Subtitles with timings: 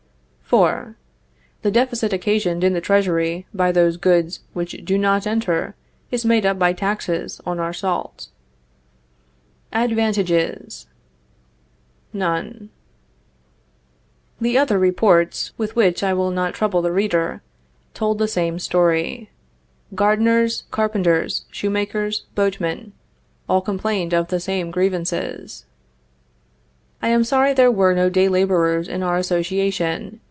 [0.51, 0.97] || 4.
[1.61, 5.75] The deficit occasioned in the Treasury by those | goods which do not enter
[6.11, 8.27] is made up by taxes | on our salt.
[9.05, 10.49] | The
[14.57, 17.41] other reports, with which I will not trouble the reader,
[17.93, 19.29] told the same story.
[19.95, 22.91] Gardeners, carpenters, shoemakers, boatmen,
[23.47, 25.65] all complained of the same grievances.
[27.01, 30.19] I am sorry there were no day laborers in our association.